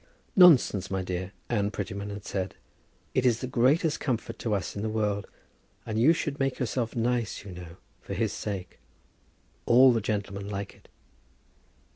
"Nonsense, 0.35 0.89
my 0.89 1.03
dear," 1.03 1.31
Anne 1.47 1.69
Prettyman 1.69 2.09
had 2.09 2.25
said; 2.25 2.55
"it 3.13 3.23
is 3.23 3.39
the 3.39 3.45
greatest 3.45 3.99
comfort 3.99 4.39
to 4.39 4.55
us 4.55 4.75
in 4.75 4.81
the 4.81 4.89
world. 4.89 5.27
And 5.85 5.99
you 5.99 6.11
should 6.11 6.39
make 6.39 6.57
yourself 6.57 6.95
nice, 6.95 7.43
you 7.45 7.51
know, 7.51 7.77
for 8.01 8.15
his 8.15 8.33
sake. 8.33 8.79
All 9.67 9.93
the 9.93 10.01
gentlemen 10.01 10.49
like 10.49 10.73
it." 10.73 10.89